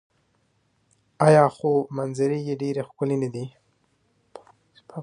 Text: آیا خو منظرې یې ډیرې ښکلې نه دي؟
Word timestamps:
آیا 1.27 1.45
خو 1.55 1.71
منظرې 1.97 2.39
یې 2.47 2.53
ډیرې 2.61 2.81
ښکلې 2.87 3.17
نه 3.23 3.29
دي؟ 3.33 3.45